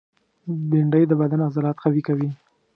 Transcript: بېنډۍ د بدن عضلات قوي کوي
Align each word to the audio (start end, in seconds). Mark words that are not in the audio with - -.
بېنډۍ 0.69 1.03
د 1.07 1.11
بدن 1.21 1.39
عضلات 1.47 1.77
قوي 1.83 2.01
کوي 2.07 2.29